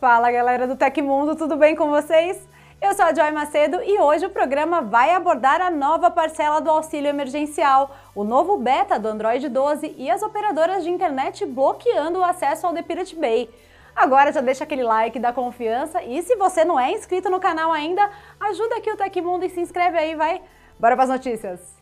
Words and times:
Fala 0.00 0.30
galera 0.30 0.64
do 0.64 0.76
Tecmundo, 0.76 1.34
tudo 1.34 1.56
bem 1.56 1.74
com 1.74 1.88
vocês? 1.88 2.48
Eu 2.80 2.94
sou 2.94 3.04
a 3.04 3.12
Joy 3.12 3.32
Macedo 3.32 3.82
e 3.82 3.98
hoje 3.98 4.26
o 4.26 4.30
programa 4.30 4.80
vai 4.80 5.12
abordar 5.12 5.60
a 5.60 5.72
nova 5.72 6.08
parcela 6.08 6.60
do 6.60 6.70
auxílio 6.70 7.08
emergencial, 7.08 7.90
o 8.14 8.22
novo 8.22 8.56
beta 8.58 8.96
do 8.96 9.08
Android 9.08 9.48
12 9.48 9.96
e 9.98 10.08
as 10.08 10.22
operadoras 10.22 10.84
de 10.84 10.90
internet 10.90 11.44
bloqueando 11.44 12.20
o 12.20 12.24
acesso 12.24 12.64
ao 12.64 12.72
The 12.72 12.82
Pirate 12.82 13.16
Bay. 13.16 13.50
Agora 13.96 14.30
já 14.30 14.40
deixa 14.40 14.62
aquele 14.62 14.84
like 14.84 15.18
da 15.18 15.32
confiança 15.32 16.00
e 16.00 16.22
se 16.22 16.36
você 16.36 16.64
não 16.64 16.78
é 16.78 16.92
inscrito 16.92 17.28
no 17.28 17.40
canal 17.40 17.72
ainda, 17.72 18.08
ajuda 18.38 18.76
aqui 18.76 18.92
o 18.92 18.96
Tecmundo 18.96 19.46
e 19.46 19.50
se 19.50 19.60
inscreve 19.60 19.98
aí, 19.98 20.14
vai! 20.14 20.40
Bora 20.78 20.94
para 20.94 21.06
as 21.06 21.10
notícias! 21.10 21.76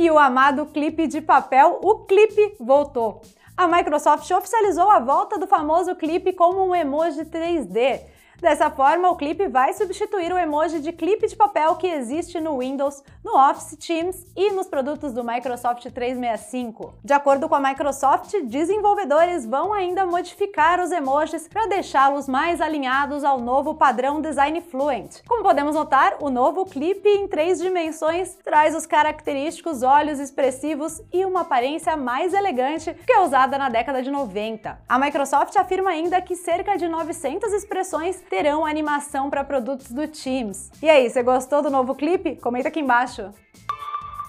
E 0.00 0.10
o 0.10 0.18
amado 0.18 0.64
clipe 0.64 1.06
de 1.06 1.20
papel, 1.20 1.78
o 1.82 2.06
clipe 2.06 2.56
voltou. 2.58 3.20
A 3.54 3.68
Microsoft 3.68 4.30
oficializou 4.30 4.88
a 4.88 4.98
volta 4.98 5.38
do 5.38 5.46
famoso 5.46 5.94
clipe 5.94 6.32
como 6.32 6.64
um 6.64 6.74
emoji 6.74 7.26
3D. 7.26 8.00
Dessa 8.40 8.70
forma, 8.70 9.10
o 9.10 9.16
clipe 9.16 9.48
vai 9.48 9.74
substituir 9.74 10.32
o 10.32 10.38
emoji 10.38 10.80
de 10.80 10.92
clipe 10.92 11.26
de 11.26 11.36
papel 11.36 11.76
que 11.76 11.86
existe 11.86 12.40
no 12.40 12.58
Windows, 12.58 13.02
no 13.22 13.36
Office, 13.36 13.76
Teams 13.76 14.26
e 14.34 14.50
nos 14.52 14.66
produtos 14.66 15.12
do 15.12 15.22
Microsoft 15.22 15.86
365. 15.90 16.94
De 17.04 17.12
acordo 17.12 17.50
com 17.50 17.54
a 17.54 17.60
Microsoft, 17.60 18.34
desenvolvedores 18.44 19.44
vão 19.44 19.74
ainda 19.74 20.06
modificar 20.06 20.80
os 20.80 20.90
emojis 20.90 21.46
para 21.46 21.66
deixá-los 21.66 22.26
mais 22.26 22.62
alinhados 22.62 23.24
ao 23.24 23.38
novo 23.38 23.74
padrão 23.74 24.22
Design 24.22 24.58
Fluent. 24.62 25.20
Como 25.28 25.42
podemos 25.42 25.74
notar, 25.74 26.16
o 26.20 26.30
novo 26.30 26.64
clipe 26.64 27.10
em 27.10 27.28
três 27.28 27.60
dimensões 27.60 28.38
traz 28.42 28.74
os 28.74 28.86
característicos 28.86 29.82
olhos 29.82 30.18
expressivos 30.18 31.02
e 31.12 31.26
uma 31.26 31.42
aparência 31.42 31.94
mais 31.94 32.32
elegante 32.32 32.94
que 33.06 33.12
é 33.12 33.20
usada 33.20 33.58
na 33.58 33.68
década 33.68 34.02
de 34.02 34.10
90. 34.10 34.78
A 34.88 34.98
Microsoft 34.98 35.54
afirma 35.56 35.90
ainda 35.90 36.22
que 36.22 36.34
cerca 36.34 36.78
de 36.78 36.88
900 36.88 37.52
expressões 37.52 38.22
terão 38.30 38.64
animação 38.64 39.28
para 39.28 39.42
produtos 39.42 39.90
do 39.90 40.06
Teams. 40.06 40.70
E 40.80 40.88
aí, 40.88 41.10
você 41.10 41.20
gostou 41.20 41.60
do 41.60 41.68
novo 41.68 41.96
clipe? 41.96 42.36
Comenta 42.36 42.68
aqui 42.68 42.78
embaixo. 42.78 43.34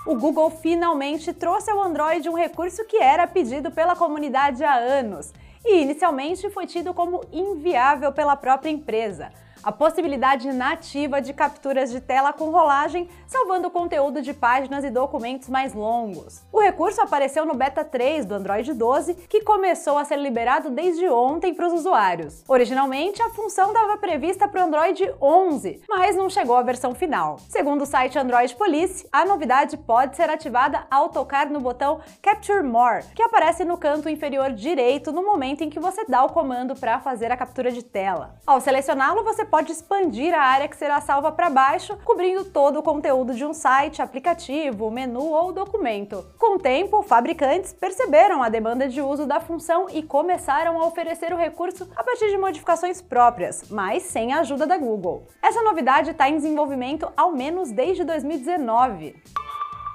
O 0.07 0.15
Google 0.15 0.49
finalmente 0.49 1.31
trouxe 1.31 1.69
ao 1.69 1.83
Android 1.83 2.27
um 2.27 2.33
recurso 2.33 2.83
que 2.85 2.97
era 2.97 3.27
pedido 3.27 3.69
pela 3.69 3.95
comunidade 3.95 4.63
há 4.63 4.73
anos 4.73 5.31
e 5.63 5.83
inicialmente 5.83 6.49
foi 6.49 6.65
tido 6.65 6.91
como 6.91 7.23
inviável 7.31 8.11
pela 8.11 8.35
própria 8.35 8.71
empresa 8.71 9.31
a 9.63 9.71
possibilidade 9.71 10.51
nativa 10.51 11.21
de 11.21 11.33
capturas 11.33 11.91
de 11.91 12.01
tela 12.01 12.33
com 12.33 12.49
rolagem, 12.49 13.07
salvando 13.27 13.67
o 13.67 13.71
conteúdo 13.71 14.21
de 14.21 14.33
páginas 14.33 14.83
e 14.83 14.89
documentos 14.89 15.49
mais 15.49 15.73
longos. 15.73 16.43
O 16.51 16.59
recurso 16.59 17.01
apareceu 17.01 17.45
no 17.45 17.55
Beta 17.55 17.83
3 17.83 18.25
do 18.25 18.35
Android 18.35 18.73
12, 18.73 19.13
que 19.13 19.41
começou 19.41 19.97
a 19.97 20.05
ser 20.05 20.17
liberado 20.17 20.69
desde 20.69 21.07
ontem 21.09 21.53
para 21.53 21.67
os 21.67 21.73
usuários. 21.73 22.43
Originalmente, 22.47 23.21
a 23.21 23.29
função 23.29 23.67
estava 23.67 23.97
prevista 23.97 24.47
para 24.47 24.61
o 24.61 24.65
Android 24.65 25.13
11, 25.21 25.81
mas 25.87 26.15
não 26.15 26.29
chegou 26.29 26.55
à 26.55 26.61
versão 26.63 26.95
final. 26.95 27.37
Segundo 27.49 27.83
o 27.83 27.85
site 27.85 28.17
Android 28.17 28.55
Police, 28.55 29.07
a 29.11 29.25
novidade 29.25 29.77
pode 29.77 30.15
ser 30.15 30.29
ativada 30.29 30.85
ao 30.89 31.09
tocar 31.09 31.49
no 31.49 31.59
botão 31.59 31.99
Capture 32.21 32.63
More, 32.63 33.05
que 33.15 33.23
aparece 33.23 33.63
no 33.63 33.77
canto 33.77 34.09
inferior 34.09 34.51
direito 34.51 35.11
no 35.11 35.23
momento 35.23 35.61
em 35.61 35.69
que 35.69 35.79
você 35.79 36.05
dá 36.05 36.23
o 36.23 36.29
comando 36.29 36.75
para 36.75 36.99
fazer 36.99 37.31
a 37.31 37.37
captura 37.37 37.71
de 37.71 37.83
tela. 37.83 38.35
Ao 38.45 38.59
selecioná-lo, 38.59 39.23
você 39.23 39.45
pode 39.51 39.73
expandir 39.73 40.33
a 40.33 40.41
área 40.41 40.67
que 40.69 40.77
será 40.77 41.01
salva 41.01 41.29
para 41.29 41.49
baixo, 41.49 41.97
cobrindo 42.05 42.45
todo 42.45 42.79
o 42.79 42.83
conteúdo 42.83 43.33
de 43.33 43.45
um 43.45 43.53
site, 43.53 44.01
aplicativo, 44.01 44.89
menu 44.89 45.29
ou 45.29 45.51
documento. 45.51 46.25
Com 46.39 46.55
o 46.55 46.59
tempo, 46.59 47.03
fabricantes 47.03 47.73
perceberam 47.73 48.41
a 48.41 48.47
demanda 48.47 48.87
de 48.87 49.01
uso 49.01 49.25
da 49.25 49.41
função 49.41 49.87
e 49.89 50.01
começaram 50.01 50.81
a 50.81 50.87
oferecer 50.87 51.33
o 51.33 51.37
recurso 51.37 51.85
a 51.97 52.03
partir 52.03 52.29
de 52.29 52.37
modificações 52.37 53.01
próprias, 53.01 53.69
mas 53.69 54.03
sem 54.03 54.31
a 54.31 54.39
ajuda 54.39 54.65
da 54.65 54.77
Google. 54.77 55.27
Essa 55.43 55.61
novidade 55.61 56.11
está 56.11 56.29
em 56.29 56.37
desenvolvimento 56.37 57.11
ao 57.17 57.33
menos 57.33 57.71
desde 57.71 58.05
2019. 58.05 59.21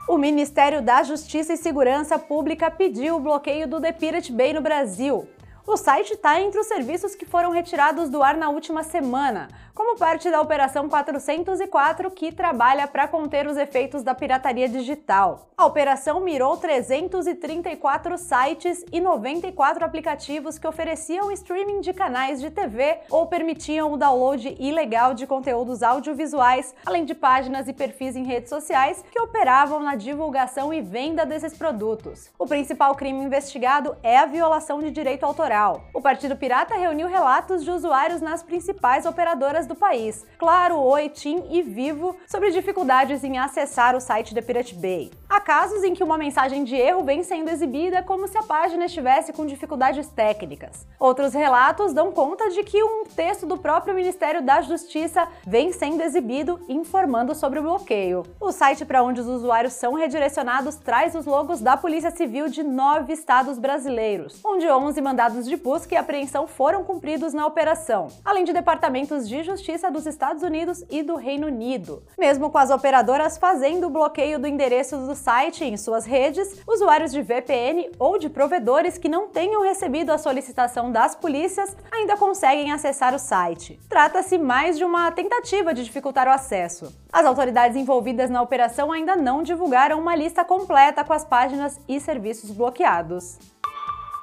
O 0.06 0.18
Ministério 0.18 0.82
da 0.82 1.02
Justiça 1.02 1.54
e 1.54 1.56
Segurança 1.56 2.18
Pública 2.18 2.70
pediu 2.70 3.16
o 3.16 3.20
bloqueio 3.20 3.66
do 3.66 3.80
The 3.80 3.90
Pirate 3.90 4.30
Bay 4.30 4.52
no 4.52 4.60
Brasil. 4.60 5.26
O 5.68 5.76
site 5.76 6.12
está 6.12 6.40
entre 6.40 6.60
os 6.60 6.68
serviços 6.68 7.16
que 7.16 7.26
foram 7.26 7.50
retirados 7.50 8.08
do 8.08 8.22
ar 8.22 8.36
na 8.36 8.48
última 8.48 8.84
semana, 8.84 9.48
como 9.74 9.98
parte 9.98 10.30
da 10.30 10.40
Operação 10.40 10.88
404, 10.88 12.08
que 12.12 12.30
trabalha 12.30 12.86
para 12.86 13.08
conter 13.08 13.48
os 13.48 13.56
efeitos 13.56 14.04
da 14.04 14.14
pirataria 14.14 14.68
digital. 14.68 15.48
A 15.56 15.66
operação 15.66 16.20
mirou 16.20 16.56
334 16.56 18.16
sites 18.16 18.84
e 18.92 19.00
94 19.00 19.84
aplicativos 19.84 20.56
que 20.56 20.68
ofereciam 20.68 21.32
streaming 21.32 21.80
de 21.80 21.92
canais 21.92 22.40
de 22.40 22.48
TV 22.48 22.98
ou 23.10 23.26
permitiam 23.26 23.92
o 23.92 23.96
download 23.96 24.56
ilegal 24.60 25.14
de 25.14 25.26
conteúdos 25.26 25.82
audiovisuais, 25.82 26.74
além 26.86 27.04
de 27.04 27.14
páginas 27.14 27.66
e 27.66 27.72
perfis 27.72 28.14
em 28.14 28.22
redes 28.22 28.50
sociais 28.50 29.04
que 29.10 29.20
operavam 29.20 29.80
na 29.80 29.96
divulgação 29.96 30.72
e 30.72 30.80
venda 30.80 31.26
desses 31.26 31.58
produtos. 31.58 32.30
O 32.38 32.46
principal 32.46 32.94
crime 32.94 33.24
investigado 33.24 33.96
é 34.02 34.16
a 34.16 34.26
violação 34.26 34.78
de 34.78 34.92
direito 34.92 35.24
autoral. 35.24 35.55
O 35.94 36.02
Partido 36.02 36.36
Pirata 36.36 36.74
reuniu 36.74 37.08
relatos 37.08 37.64
de 37.64 37.70
usuários 37.70 38.20
nas 38.20 38.42
principais 38.42 39.06
operadoras 39.06 39.66
do 39.66 39.74
país, 39.74 40.26
Claro, 40.38 40.78
Oi, 40.78 41.08
TIM 41.08 41.46
e 41.50 41.62
Vivo, 41.62 42.14
sobre 42.26 42.50
dificuldades 42.50 43.24
em 43.24 43.38
acessar 43.38 43.96
o 43.96 44.00
site 44.00 44.34
da 44.34 44.42
Pirate 44.42 44.74
Bay. 44.74 45.10
Há 45.28 45.40
casos 45.40 45.82
em 45.82 45.92
que 45.92 46.04
uma 46.04 46.16
mensagem 46.16 46.62
de 46.62 46.76
erro 46.76 47.02
vem 47.02 47.24
sendo 47.24 47.50
exibida 47.50 48.00
como 48.00 48.28
se 48.28 48.38
a 48.38 48.44
página 48.44 48.84
estivesse 48.84 49.32
com 49.32 49.44
dificuldades 49.44 50.06
técnicas. 50.06 50.86
Outros 51.00 51.34
relatos 51.34 51.92
dão 51.92 52.12
conta 52.12 52.48
de 52.50 52.62
que 52.62 52.80
um 52.80 53.04
texto 53.04 53.44
do 53.44 53.58
próprio 53.58 53.92
Ministério 53.92 54.40
da 54.40 54.60
Justiça 54.60 55.26
vem 55.44 55.72
sendo 55.72 56.00
exibido 56.00 56.60
informando 56.68 57.34
sobre 57.34 57.58
o 57.58 57.62
bloqueio. 57.62 58.22
O 58.40 58.52
site 58.52 58.84
para 58.84 59.02
onde 59.02 59.20
os 59.20 59.26
usuários 59.26 59.72
são 59.72 59.94
redirecionados 59.94 60.76
traz 60.76 61.16
os 61.16 61.26
logos 61.26 61.60
da 61.60 61.76
Polícia 61.76 62.12
Civil 62.12 62.48
de 62.48 62.62
nove 62.62 63.12
estados 63.12 63.58
brasileiros, 63.58 64.40
onde 64.44 64.70
11 64.70 65.00
mandados 65.00 65.44
de 65.44 65.56
busca 65.56 65.94
e 65.94 65.98
apreensão 65.98 66.46
foram 66.46 66.84
cumpridos 66.84 67.34
na 67.34 67.44
operação, 67.46 68.08
além 68.24 68.44
de 68.44 68.52
departamentos 68.52 69.28
de 69.28 69.42
justiça 69.42 69.90
dos 69.90 70.06
Estados 70.06 70.44
Unidos 70.44 70.84
e 70.88 71.02
do 71.02 71.16
Reino 71.16 71.48
Unido. 71.48 72.04
Mesmo 72.16 72.48
com 72.48 72.58
as 72.58 72.70
operadoras 72.70 73.36
fazendo 73.36 73.88
o 73.88 73.90
bloqueio 73.90 74.38
do 74.38 74.46
endereço 74.46 74.96
do 74.96 75.15
site 75.16 75.64
em 75.64 75.76
suas 75.76 76.06
redes, 76.06 76.62
usuários 76.66 77.10
de 77.10 77.22
VPN 77.22 77.90
ou 77.98 78.18
de 78.18 78.28
provedores 78.28 78.96
que 78.98 79.08
não 79.08 79.28
tenham 79.28 79.62
recebido 79.62 80.10
a 80.10 80.18
solicitação 80.18 80.92
das 80.92 81.16
polícias 81.16 81.76
ainda 81.90 82.16
conseguem 82.16 82.70
acessar 82.70 83.14
o 83.14 83.18
site. 83.18 83.80
Trata-se 83.88 84.38
mais 84.38 84.78
de 84.78 84.84
uma 84.84 85.10
tentativa 85.10 85.74
de 85.74 85.82
dificultar 85.82 86.28
o 86.28 86.32
acesso. 86.32 86.94
As 87.12 87.26
autoridades 87.26 87.76
envolvidas 87.76 88.30
na 88.30 88.42
operação 88.42 88.92
ainda 88.92 89.16
não 89.16 89.42
divulgaram 89.42 89.98
uma 89.98 90.14
lista 90.14 90.44
completa 90.44 91.02
com 91.02 91.12
as 91.12 91.24
páginas 91.24 91.80
e 91.88 91.98
serviços 91.98 92.50
bloqueados 92.50 93.38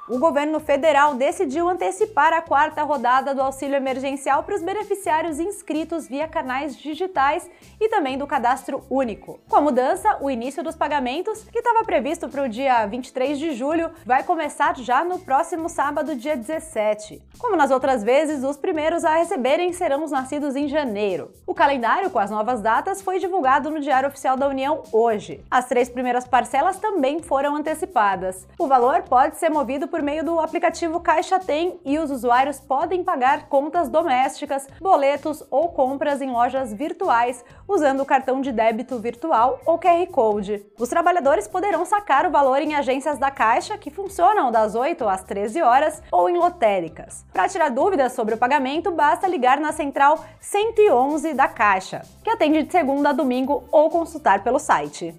o 0.06 0.18
governo 0.18 0.60
federal 0.60 1.14
decidiu 1.14 1.66
antecipar 1.66 2.32
a 2.34 2.42
quarta 2.42 2.82
rodada 2.82 3.34
do 3.34 3.40
auxílio 3.40 3.74
emergencial 3.74 4.42
para 4.42 4.54
os 4.54 4.62
beneficiários 4.62 5.38
inscritos 5.38 6.06
via 6.06 6.28
canais 6.28 6.76
digitais 6.76 7.48
e 7.80 7.88
também 7.88 8.18
do 8.18 8.26
cadastro 8.26 8.84
único. 8.90 9.40
Com 9.48 9.56
a 9.56 9.60
mudança, 9.62 10.18
o 10.20 10.30
início 10.30 10.62
dos 10.62 10.76
pagamentos, 10.76 11.44
que 11.44 11.58
estava 11.58 11.84
previsto 11.84 12.28
para 12.28 12.42
o 12.42 12.48
dia 12.48 12.84
23 12.86 13.38
de 13.38 13.52
julho, 13.54 13.90
vai 14.04 14.22
começar 14.22 14.76
já 14.76 15.02
no 15.04 15.18
próximo 15.18 15.70
sábado, 15.70 16.14
dia 16.14 16.36
17. 16.36 17.22
Como 17.38 17.56
nas 17.56 17.70
outras 17.70 18.02
vezes, 18.02 18.44
os 18.44 18.58
primeiros 18.58 19.04
a 19.04 19.14
receberem 19.14 19.72
serão 19.72 20.04
os 20.04 20.10
nascidos 20.10 20.54
em 20.54 20.68
janeiro. 20.68 21.32
O 21.46 21.54
calendário 21.54 22.10
com 22.10 22.18
as 22.18 22.30
novas 22.30 22.60
datas 22.60 23.00
foi 23.00 23.18
divulgado 23.18 23.70
no 23.70 23.80
Diário 23.80 24.08
Oficial 24.08 24.36
da 24.36 24.48
União 24.48 24.82
hoje. 24.92 25.42
As 25.50 25.66
três 25.66 25.88
primeiras 25.88 26.26
parcelas 26.26 26.78
também 26.78 27.22
foram 27.22 27.56
antecipadas. 27.56 28.46
O 28.58 28.66
valor 28.66 29.02
pode 29.02 29.36
ser 29.36 29.48
movido 29.48 29.88
por 29.94 30.02
meio 30.02 30.24
do 30.24 30.40
aplicativo 30.40 30.98
Caixa 30.98 31.38
Tem 31.38 31.78
e 31.84 32.00
os 32.00 32.10
usuários 32.10 32.58
podem 32.58 33.04
pagar 33.04 33.48
contas 33.48 33.88
domésticas, 33.88 34.66
boletos 34.80 35.40
ou 35.52 35.68
compras 35.68 36.20
em 36.20 36.32
lojas 36.32 36.72
virtuais 36.72 37.44
usando 37.68 38.00
o 38.00 38.04
cartão 38.04 38.40
de 38.40 38.50
débito 38.50 38.98
virtual 38.98 39.60
ou 39.64 39.78
QR 39.78 40.04
Code. 40.10 40.66
Os 40.80 40.88
trabalhadores 40.88 41.46
poderão 41.46 41.84
sacar 41.84 42.26
o 42.26 42.30
valor 42.32 42.60
em 42.60 42.74
agências 42.74 43.20
da 43.20 43.30
Caixa 43.30 43.78
que 43.78 43.88
funcionam 43.88 44.50
das 44.50 44.74
8 44.74 45.08
às 45.08 45.22
13 45.22 45.62
horas 45.62 46.02
ou 46.10 46.28
em 46.28 46.38
lotéricas. 46.38 47.24
Para 47.32 47.48
tirar 47.48 47.68
dúvidas 47.68 48.14
sobre 48.14 48.34
o 48.34 48.38
pagamento, 48.38 48.90
basta 48.90 49.28
ligar 49.28 49.60
na 49.60 49.70
central 49.70 50.18
111 50.40 51.34
da 51.34 51.46
Caixa, 51.46 52.02
que 52.24 52.30
atende 52.30 52.64
de 52.64 52.72
segunda 52.72 53.10
a 53.10 53.12
domingo 53.12 53.62
ou 53.70 53.88
consultar 53.88 54.42
pelo 54.42 54.58
site. 54.58 55.14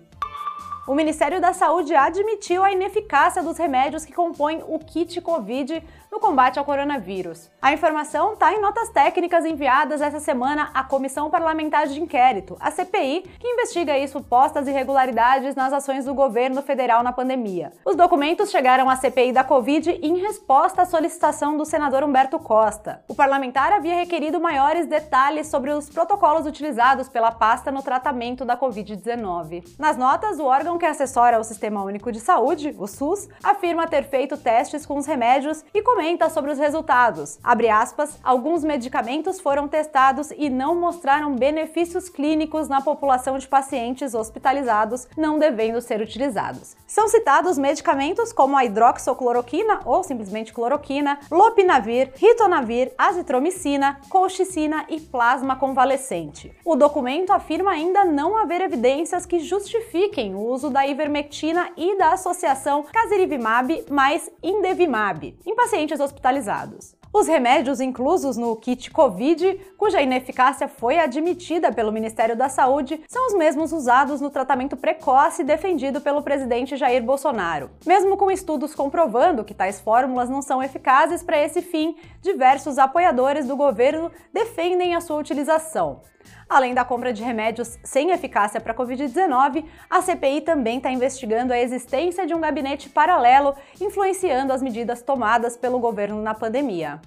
O 0.88 0.94
Ministério 0.94 1.42
da 1.42 1.52
Saúde 1.52 1.96
admitiu 1.96 2.64
a 2.64 2.72
ineficácia 2.72 3.42
dos 3.42 3.58
remédios 3.58 4.06
que 4.06 4.14
compõem 4.14 4.64
o 4.68 4.78
kit 4.78 5.20
Covid 5.20 5.82
no 6.16 6.22
combate 6.22 6.58
ao 6.58 6.64
coronavírus. 6.64 7.52
A 7.62 7.74
informação 7.74 8.34
está 8.34 8.54
em 8.54 8.62
notas 8.62 8.88
técnicas 8.88 9.44
enviadas 9.44 10.02
essa 10.02 10.22
semana 10.22 10.72
à 10.74 10.82
Comissão 10.82 11.30
Parlamentar 11.30 11.88
de 11.88 12.02
Inquérito, 12.02 12.56
a 12.58 12.72
CPI, 12.72 13.24
que 13.38 13.50
investiga 13.50 13.92
aí 13.92 14.08
supostas 14.08 14.66
irregularidades 14.66 15.56
nas 15.56 15.74
ações 15.74 16.06
do 16.06 16.14
governo 16.14 16.62
federal 16.62 17.04
na 17.04 17.12
pandemia. 17.12 17.74
Os 17.84 17.98
documentos 17.98 18.50
chegaram 18.50 18.90
à 18.90 18.96
CPI 18.96 19.34
da 19.34 19.44
Covid 19.44 19.92
em 20.02 20.20
resposta 20.20 20.84
à 20.84 20.86
solicitação 20.86 21.58
do 21.58 21.66
senador 21.66 22.02
Humberto 22.02 22.40
Costa. 22.40 23.04
O 23.10 23.14
parlamentar 23.14 23.74
havia 23.74 23.96
requerido 23.96 24.40
maiores 24.40 24.88
detalhes 24.88 25.48
sobre 25.48 25.72
os 25.72 25.90
protocolos 25.90 26.46
utilizados 26.46 27.10
pela 27.10 27.32
pasta 27.32 27.74
no 27.74 27.84
tratamento 27.84 28.46
da 28.46 28.56
Covid-19. 28.56 29.76
Nas 29.78 29.98
notas, 29.98 30.40
o 30.40 30.46
órgão 30.46 30.78
que 30.78 30.86
assessora 30.86 31.42
o 31.42 31.44
Sistema 31.44 31.84
Único 31.84 32.10
de 32.10 32.22
Saúde, 32.22 32.74
o 32.80 32.88
SUS, 32.88 33.28
afirma 33.44 33.86
ter 33.86 34.06
feito 34.06 34.38
testes 34.38 34.86
com 34.86 34.96
os 34.96 35.06
remédios 35.06 35.66
e 35.74 35.82
comenta 35.82 36.05
comenta 36.06 36.30
sobre 36.30 36.52
os 36.52 36.60
resultados. 36.60 37.40
Abre 37.44 37.68
aspas, 37.68 38.20
alguns 38.24 38.64
medicamentos 38.64 39.40
foram 39.40 39.68
testados 39.68 40.30
e 40.38 40.52
não 40.52 40.76
mostraram 40.76 41.36
benefícios 41.36 42.10
clínicos 42.10 42.68
na 42.68 42.80
população 42.80 43.40
de 43.40 43.48
pacientes 43.48 44.14
hospitalizados, 44.14 45.08
não 45.18 45.40
devendo 45.40 45.82
ser 45.82 46.00
utilizados. 46.02 46.76
São 46.86 47.08
citados 47.08 47.58
medicamentos 47.58 48.32
como 48.32 48.56
a 48.56 48.64
hidroxocloroquina 48.64 49.80
ou 49.84 50.04
simplesmente 50.04 50.54
cloroquina, 50.54 51.18
lopinavir, 51.32 52.12
ritonavir, 52.18 52.94
azitromicina, 52.96 54.00
colchicina 54.08 54.86
e 54.88 55.02
plasma 55.02 55.56
convalescente. 55.56 56.56
O 56.64 56.76
documento 56.76 57.32
afirma 57.32 57.72
ainda 57.72 58.06
não 58.06 58.38
haver 58.38 58.62
evidências 58.62 59.26
que 59.26 59.40
justifiquem 59.40 60.36
o 60.36 60.40
uso 60.40 60.70
da 60.70 60.86
ivermectina 60.86 61.72
e 61.76 61.98
da 61.98 62.14
associação 62.14 62.86
casirivimab 62.94 63.86
mais 63.90 64.30
indevimab 64.44 65.36
em 65.44 65.56
pacientes 65.56 65.85
pacientes 65.86 66.00
hospitalizados. 66.00 66.96
Os 67.14 67.28
remédios 67.28 67.80
inclusos 67.80 68.36
no 68.36 68.56
kit 68.58 68.92
Covid, 68.92 69.58
cuja 69.78 70.02
ineficácia 70.02 70.68
foi 70.68 71.00
admitida 71.00 71.72
pelo 71.72 71.92
Ministério 71.92 72.36
da 72.36 72.50
Saúde, 72.50 73.02
são 73.08 73.28
os 73.28 73.34
mesmos 73.34 73.72
usados 73.72 74.20
no 74.20 74.30
tratamento 74.30 74.76
precoce 74.76 75.44
defendido 75.44 76.02
pelo 76.02 76.22
presidente 76.22 76.76
Jair 76.76 77.02
Bolsonaro. 77.04 77.70
Mesmo 77.86 78.18
com 78.18 78.30
estudos 78.30 78.76
comprovando 78.76 79.46
que 79.46 79.54
tais 79.54 79.80
fórmulas 79.80 80.30
não 80.30 80.42
são 80.42 80.62
eficazes 80.62 81.24
para 81.24 81.40
esse 81.40 81.62
fim, 81.62 81.96
diversos 82.22 82.78
apoiadores 82.78 83.46
do 83.46 83.56
governo 83.56 84.12
defendem 84.34 84.94
a 84.96 85.00
sua 85.00 85.18
utilização. 85.18 86.02
Além 86.48 86.74
da 86.76 86.86
compra 86.86 87.12
de 87.12 87.24
remédios 87.24 87.80
sem 87.84 88.12
eficácia 88.12 88.62
para 88.62 88.72
a 88.72 88.76
Covid-19, 88.76 89.66
a 89.90 90.02
CPI 90.02 90.42
também 90.42 90.78
está 90.78 90.92
investigando 90.92 91.52
a 91.52 91.60
existência 91.60 92.28
de 92.28 92.36
um 92.36 92.40
gabinete 92.40 92.88
paralelo 92.88 93.56
influenciando 93.82 94.54
as 94.54 94.62
medidas 94.62 95.02
tomadas 95.02 95.58
pelo 95.58 95.80
governo 95.80 96.22
na 96.22 96.36
pandemia. 96.36 97.02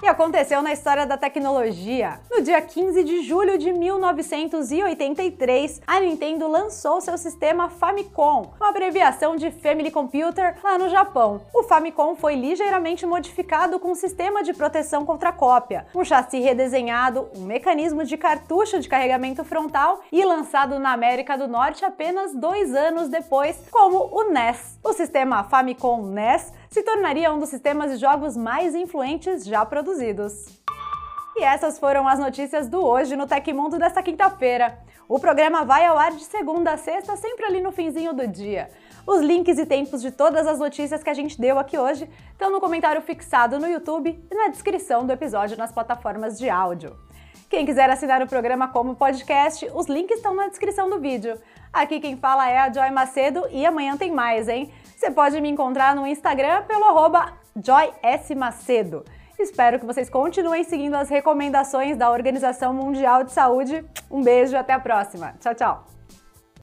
E 0.00 0.06
aconteceu 0.06 0.62
na 0.62 0.72
história 0.72 1.04
da 1.04 1.16
tecnologia. 1.16 2.20
No 2.30 2.40
dia 2.40 2.62
15 2.62 3.02
de 3.02 3.22
julho 3.22 3.58
de 3.58 3.72
1983, 3.72 5.82
a 5.84 5.98
Nintendo 5.98 6.46
lançou 6.46 7.00
seu 7.00 7.18
sistema 7.18 7.68
Famicom, 7.68 8.52
uma 8.60 8.68
abreviação 8.68 9.34
de 9.34 9.50
Family 9.50 9.90
Computer, 9.90 10.54
lá 10.62 10.78
no 10.78 10.88
Japão. 10.88 11.40
O 11.52 11.64
Famicom 11.64 12.14
foi 12.14 12.36
ligeiramente 12.36 13.04
modificado 13.04 13.80
com 13.80 13.90
um 13.90 13.96
sistema 13.96 14.44
de 14.44 14.54
proteção 14.54 15.04
contra 15.04 15.32
cópia, 15.32 15.84
um 15.92 16.04
chassi 16.04 16.38
redesenhado, 16.38 17.28
um 17.34 17.40
mecanismo 17.40 18.04
de 18.04 18.16
cartucho 18.16 18.78
de 18.78 18.88
carregamento 18.88 19.42
frontal 19.42 20.00
e 20.12 20.24
lançado 20.24 20.78
na 20.78 20.92
América 20.92 21.36
do 21.36 21.48
Norte 21.48 21.84
apenas 21.84 22.32
dois 22.36 22.72
anos 22.72 23.08
depois, 23.08 23.60
como 23.68 24.10
o 24.12 24.30
NES. 24.30 24.78
O 24.84 24.92
sistema 24.92 25.42
Famicom 25.42 26.06
NES 26.06 26.52
se 26.70 26.82
tornaria 26.82 27.32
um 27.32 27.38
dos 27.38 27.48
sistemas 27.48 27.92
de 27.92 27.96
jogos 27.96 28.36
mais 28.36 28.74
influentes 28.74 29.44
já 29.44 29.64
produzidos. 29.64 30.46
E 31.36 31.42
essas 31.42 31.78
foram 31.78 32.06
as 32.08 32.18
notícias 32.18 32.68
do 32.68 32.84
Hoje 32.84 33.16
no 33.16 33.26
Tecmundo 33.26 33.78
desta 33.78 34.02
quinta-feira. 34.02 34.78
O 35.08 35.18
programa 35.18 35.64
vai 35.64 35.86
ao 35.86 35.96
ar 35.96 36.12
de 36.12 36.24
segunda 36.24 36.72
a 36.72 36.76
sexta, 36.76 37.16
sempre 37.16 37.46
ali 37.46 37.60
no 37.60 37.72
finzinho 37.72 38.12
do 38.12 38.26
dia. 38.26 38.68
Os 39.06 39.22
links 39.22 39.56
e 39.56 39.64
tempos 39.64 40.02
de 40.02 40.10
todas 40.10 40.46
as 40.46 40.58
notícias 40.58 41.02
que 41.02 41.08
a 41.08 41.14
gente 41.14 41.40
deu 41.40 41.58
aqui 41.58 41.78
hoje 41.78 42.10
estão 42.32 42.50
no 42.50 42.60
comentário 42.60 43.00
fixado 43.00 43.58
no 43.58 43.66
YouTube 43.66 44.22
e 44.30 44.34
na 44.34 44.48
descrição 44.48 45.06
do 45.06 45.12
episódio 45.12 45.56
nas 45.56 45.72
plataformas 45.72 46.38
de 46.38 46.50
áudio. 46.50 46.94
Quem 47.48 47.64
quiser 47.64 47.88
assinar 47.88 48.20
o 48.20 48.26
programa 48.26 48.68
como 48.68 48.96
podcast, 48.96 49.66
os 49.72 49.86
links 49.86 50.18
estão 50.18 50.34
na 50.34 50.48
descrição 50.48 50.90
do 50.90 51.00
vídeo. 51.00 51.38
Aqui 51.72 52.00
quem 52.00 52.16
fala 52.16 52.48
é 52.48 52.58
a 52.58 52.72
Joy 52.72 52.90
Macedo 52.90 53.46
e 53.50 53.64
amanhã 53.64 53.96
tem 53.96 54.10
mais, 54.10 54.48
hein? 54.48 54.72
Você 54.96 55.10
pode 55.10 55.40
me 55.40 55.48
encontrar 55.48 55.94
no 55.94 56.06
Instagram 56.06 56.62
pelo 56.62 56.84
arroba 56.84 57.32
joysmacedo. 57.56 59.04
Espero 59.38 59.78
que 59.78 59.86
vocês 59.86 60.10
continuem 60.10 60.64
seguindo 60.64 60.94
as 60.94 61.08
recomendações 61.08 61.96
da 61.96 62.10
Organização 62.10 62.74
Mundial 62.74 63.22
de 63.22 63.32
Saúde. 63.32 63.84
Um 64.10 64.22
beijo 64.22 64.54
e 64.54 64.56
até 64.56 64.72
a 64.72 64.80
próxima. 64.80 65.34
Tchau, 65.40 65.54
tchau! 65.54 65.97